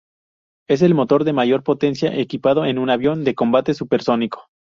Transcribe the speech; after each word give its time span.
Es 0.67 0.81
el 0.81 0.95
motor 0.95 1.25
de 1.25 1.31
mayor 1.31 1.61
potencia 1.63 2.17
equipado 2.17 2.65
en 2.65 2.79
un 2.79 2.89
avión 2.89 3.23
de 3.23 3.35
combate 3.35 3.75
supersónico. 3.75 4.47